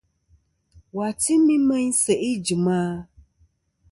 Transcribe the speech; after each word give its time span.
Wà 0.95 1.07
timi 1.21 1.55
meyn 1.67 1.89
sèʼ 2.01 2.21
ijìm 2.31 2.65
a? 2.79 2.79